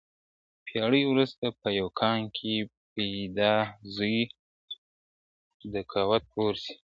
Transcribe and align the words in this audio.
پېړۍ 0.65 1.03
وروسته 1.07 1.45
په 1.61 1.67
یو 1.79 1.87
قام 1.99 2.21
کي 2.37 2.55
پیدا 2.93 3.55
زوی 3.95 4.19
د 5.73 5.75
کوه 5.91 6.17
طور 6.31 6.53
سي, 6.63 6.73